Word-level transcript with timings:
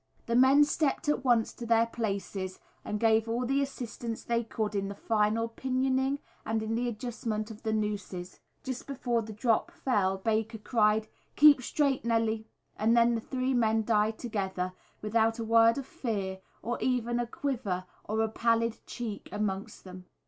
The 0.25 0.35
men 0.35 0.63
stepped 0.63 1.07
at 1.09 1.23
once 1.23 1.53
to 1.53 1.63
their 1.67 1.85
places 1.85 2.57
and 2.83 2.99
gave 2.99 3.29
all 3.29 3.45
the 3.45 3.61
assistance 3.61 4.23
they 4.23 4.43
could 4.43 4.73
in 4.73 4.87
the 4.87 4.95
final 4.95 5.47
pinioning 5.47 6.17
and 6.43 6.63
in 6.63 6.73
the 6.73 6.87
adjustment 6.87 7.51
of 7.51 7.61
the 7.61 7.71
nooses. 7.71 8.39
Just 8.63 8.87
before 8.87 9.21
the 9.21 9.31
drop 9.31 9.69
fell 9.69 10.17
Baker 10.17 10.57
cried, 10.57 11.07
"Keep 11.35 11.61
straight, 11.61 12.03
Nellie!" 12.03 12.47
and 12.79 12.97
then 12.97 13.13
the 13.13 13.21
three 13.21 13.53
men 13.53 13.83
died 13.83 14.17
together, 14.17 14.73
without 15.03 15.37
a 15.37 15.43
word 15.45 15.77
of 15.77 15.85
fear 15.85 16.39
or 16.63 16.79
even 16.81 17.19
a 17.19 17.27
quiver 17.27 17.85
or 18.03 18.21
a 18.21 18.27
pallid 18.27 18.79
cheek 18.87 19.29
amongst 19.31 19.83
them. 19.83 20.07